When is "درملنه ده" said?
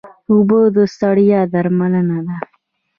1.53-2.37